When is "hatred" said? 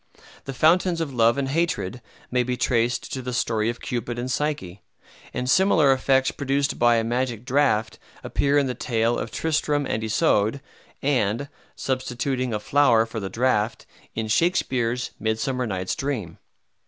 1.49-2.01